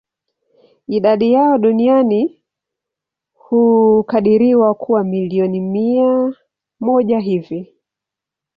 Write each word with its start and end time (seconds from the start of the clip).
Idadi 0.87 1.31
yao 1.33 1.57
duniani 1.57 2.41
hukadiriwa 3.35 4.73
kuwa 4.73 5.03
milioni 5.03 5.59
mia 5.59 6.33
moja 6.79 7.19
hivi. 7.19 7.73